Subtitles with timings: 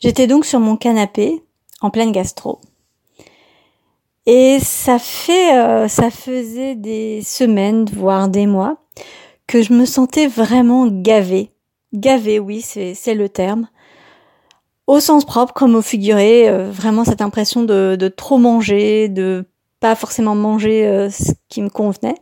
[0.00, 1.42] J'étais donc sur mon canapé,
[1.80, 2.60] en pleine gastro.
[4.26, 8.76] Et euh, ça faisait des semaines, voire des mois,
[9.46, 11.50] que je me sentais vraiment gavée.
[11.94, 13.68] Gavée, oui, c'est le terme.
[14.86, 19.46] Au sens propre comme au figuré, euh, vraiment cette impression de, de, trop manger, de
[19.80, 22.16] pas forcément manger euh, ce qui me convenait.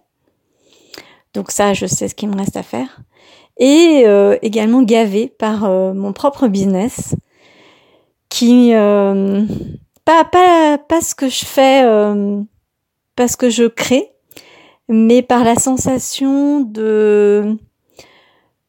[1.34, 3.00] Donc ça, je sais ce qu'il me reste à faire.
[3.58, 4.04] Et
[4.42, 5.62] également gavée par
[5.94, 7.14] mon propre business
[8.28, 8.72] qui
[10.06, 12.40] pas pas pas ce que je fais euh,
[13.16, 14.12] pas ce que je crée
[14.88, 17.58] mais par la sensation de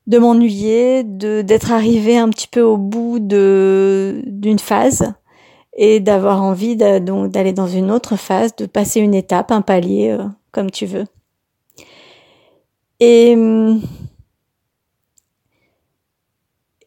[0.07, 5.13] de m'ennuyer de d'être arrivé un petit peu au bout de d'une phase
[5.73, 10.25] et d'avoir envie d'aller dans une autre phase de passer une étape un palier euh,
[10.51, 11.05] comme tu veux.
[12.99, 13.37] Et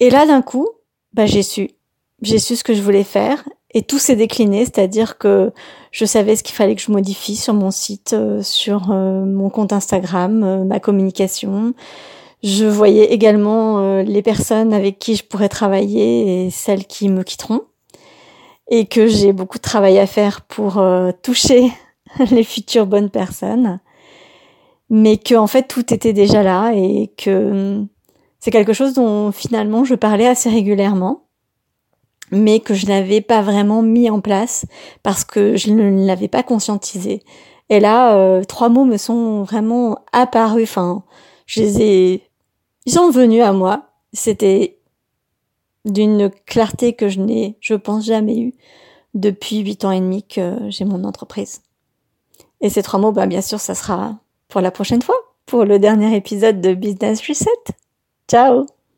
[0.00, 0.68] et là d'un coup
[1.12, 1.70] bah j'ai su
[2.22, 5.52] j'ai su ce que je voulais faire et tout s'est décliné, c'est-à-dire que
[5.92, 9.48] je savais ce qu'il fallait que je modifie sur mon site, euh, sur euh, mon
[9.48, 11.74] compte Instagram, euh, ma communication.
[12.42, 17.60] Je voyais également les personnes avec qui je pourrais travailler et celles qui me quitteront.
[18.70, 20.82] Et que j'ai beaucoup de travail à faire pour
[21.22, 21.70] toucher
[22.30, 23.78] les futures bonnes personnes.
[24.88, 27.88] Mais que en fait tout était déjà là et que hum,
[28.38, 31.24] c'est quelque chose dont finalement je parlais assez régulièrement
[32.30, 34.66] mais que je n'avais pas vraiment mis en place
[35.02, 37.22] parce que je ne l'avais pas conscientisé.
[37.68, 40.64] Et là, euh, trois mots me sont vraiment apparus.
[40.64, 41.04] Enfin,
[41.46, 42.22] je les ai,
[42.86, 43.86] ils sont venus à moi.
[44.12, 44.78] C'était
[45.84, 48.54] d'une clarté que je n'ai, je pense, jamais eu
[49.14, 51.62] depuis huit ans et demi que j'ai mon entreprise.
[52.60, 55.78] Et ces trois mots, bah, bien sûr, ça sera pour la prochaine fois, pour le
[55.78, 57.74] dernier épisode de Business Reset.
[58.28, 58.66] Ciao!